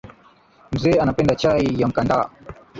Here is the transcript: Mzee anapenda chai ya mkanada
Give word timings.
Mzee 0.71 0.99
anapenda 0.99 1.35
chai 1.35 1.79
ya 1.81 1.87
mkanada 1.87 2.29